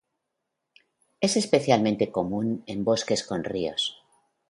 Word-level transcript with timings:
Es 1.19 1.37
especialmente 1.37 2.11
común 2.11 2.63
en 2.65 2.83
bosques 2.83 3.23
con 3.23 3.43
ríos. 3.43 4.01